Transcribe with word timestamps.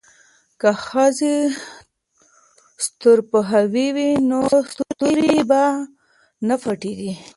که 0.61 0.69
ښځې 0.85 1.35
ستورپوهې 2.85 3.85
وي 3.95 4.11
نو 4.29 4.39
ستوري 4.71 5.37
به 5.49 5.63
نه 6.47 6.55
پټیږي. 6.61 7.13